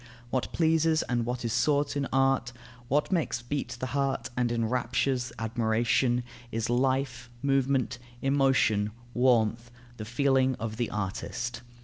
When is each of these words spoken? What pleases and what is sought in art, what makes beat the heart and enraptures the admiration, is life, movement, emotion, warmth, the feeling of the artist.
What 0.31 0.51
pleases 0.51 1.03
and 1.03 1.27
what 1.27 1.45
is 1.45 1.53
sought 1.53 1.95
in 1.95 2.07
art, 2.11 2.53
what 2.87 3.11
makes 3.11 3.43
beat 3.43 3.77
the 3.79 3.85
heart 3.93 4.31
and 4.35 4.51
enraptures 4.51 5.29
the 5.29 5.43
admiration, 5.43 6.23
is 6.51 6.71
life, 6.71 7.29
movement, 7.43 7.99
emotion, 8.19 8.93
warmth, 9.13 9.69
the 9.97 10.05
feeling 10.05 10.55
of 10.55 10.77
the 10.77 10.89
artist. 10.89 11.61